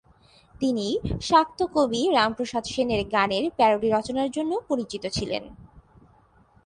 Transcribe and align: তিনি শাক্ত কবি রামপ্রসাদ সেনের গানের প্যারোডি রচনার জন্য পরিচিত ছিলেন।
তিনি 0.55 0.87
শাক্ত 1.21 1.59
কবি 1.75 2.01
রামপ্রসাদ 2.09 2.63
সেনের 2.65 3.01
গানের 3.13 3.45
প্যারোডি 3.57 3.87
রচনার 3.89 4.29
জন্য 4.31 4.51
পরিচিত 4.69 5.03
ছিলেন। 5.07 5.43